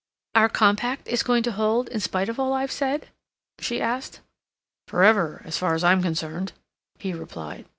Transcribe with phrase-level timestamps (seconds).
[0.33, 3.09] "Our compact is going to hold in spite of all I've said?"
[3.59, 4.19] she asked.
[4.87, 6.53] "For ever, so far as I'm concerned,"
[6.97, 7.65] he replied.